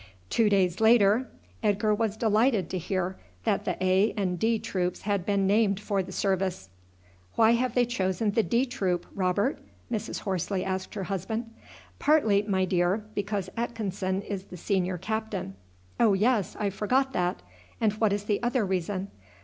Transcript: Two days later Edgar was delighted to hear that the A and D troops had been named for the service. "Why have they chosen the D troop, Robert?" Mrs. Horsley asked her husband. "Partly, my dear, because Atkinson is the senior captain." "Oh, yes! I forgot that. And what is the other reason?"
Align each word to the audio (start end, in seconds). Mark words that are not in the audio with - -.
Two 0.31 0.49
days 0.49 0.79
later 0.81 1.29
Edgar 1.61 1.93
was 1.93 2.17
delighted 2.17 2.71
to 2.71 2.79
hear 2.79 3.17
that 3.43 3.65
the 3.65 3.77
A 3.83 4.13
and 4.17 4.39
D 4.39 4.57
troops 4.57 5.01
had 5.01 5.27
been 5.27 5.45
named 5.45 5.79
for 5.79 6.01
the 6.01 6.11
service. 6.11 6.69
"Why 7.35 7.51
have 7.51 7.75
they 7.75 7.85
chosen 7.85 8.31
the 8.31 8.41
D 8.41 8.65
troop, 8.65 9.05
Robert?" 9.13 9.59
Mrs. 9.91 10.21
Horsley 10.21 10.65
asked 10.65 10.95
her 10.95 11.03
husband. 11.03 11.53
"Partly, 11.99 12.41
my 12.41 12.65
dear, 12.65 13.05
because 13.13 13.51
Atkinson 13.55 14.23
is 14.23 14.45
the 14.45 14.57
senior 14.57 14.97
captain." 14.97 15.53
"Oh, 15.99 16.13
yes! 16.15 16.55
I 16.59 16.71
forgot 16.71 17.13
that. 17.13 17.43
And 17.79 17.93
what 17.93 18.11
is 18.11 18.23
the 18.23 18.41
other 18.41 18.65
reason?" 18.65 19.09